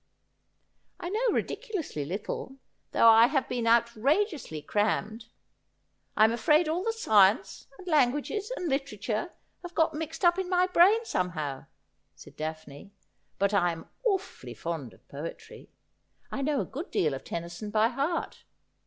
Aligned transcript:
'I 0.99 1.09
know 1.09 1.27
ridiculously 1.29 2.05
little, 2.05 2.55
though 2.91 3.07
I 3.07 3.27
have 3.27 3.47
been 3.47 3.67
outrageously 3.67 4.63
crammed. 4.63 5.25
I'm 6.17 6.31
afraid 6.31 6.67
all 6.67 6.83
the 6.83 6.91
sciences 6.91 7.67
and 7.77 7.85
languages 7.87 8.51
and 8.57 8.67
litera 8.67 8.97
ture 8.97 9.33
have 9.61 9.75
got 9.75 9.93
mixed 9.93 10.25
up 10.25 10.39
in 10.39 10.49
my 10.49 10.65
brain, 10.65 11.05
somehow,' 11.05 11.67
said 12.15 12.35
Daphne;' 12.35 12.89
but 13.37 13.53
I 13.53 13.71
am 13.73 13.89
awfully 14.03 14.55
fond 14.55 14.95
of 14.95 15.07
poetry. 15.07 15.69
I 16.31 16.41
know 16.41 16.61
a 16.61 16.65
good 16.65 16.89
deal 16.89 17.13
of 17.13 17.23
Tennyson 17.23 17.69
by 17.69 17.89
heart. 17.89 18.43